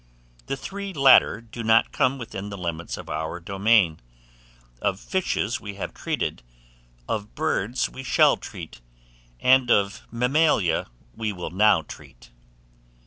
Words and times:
The 0.47 0.57
three 0.57 0.93
latter 0.93 1.41
do 1.41 1.61
not 1.61 1.91
come 1.91 2.17
within 2.17 2.49
the 2.49 2.57
limits 2.57 2.97
of 2.97 3.07
our 3.07 3.39
domain; 3.39 3.99
of 4.81 4.99
fishes 4.99 5.61
we 5.61 5.75
have 5.75 5.89
already 5.89 6.01
treated, 6.01 6.43
of 7.07 7.35
birds 7.35 7.87
we 7.87 8.01
shall 8.01 8.35
treat, 8.35 8.81
and 9.41 9.69
of 9.69 10.07
mammalia 10.11 10.87
we 11.15 11.31
will 11.31 11.51
now 11.51 11.83
treat. 11.83 12.31